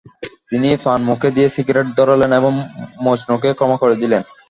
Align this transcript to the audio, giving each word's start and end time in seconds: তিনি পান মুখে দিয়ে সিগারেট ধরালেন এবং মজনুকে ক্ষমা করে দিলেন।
তিনি 0.49 0.69
পান 0.83 0.99
মুখে 1.09 1.29
দিয়ে 1.35 1.47
সিগারেট 1.55 1.87
ধরালেন 1.97 2.31
এবং 2.39 2.53
মজনুকে 3.05 3.49
ক্ষমা 3.57 3.77
করে 3.77 3.95
দিলেন। 3.95 4.21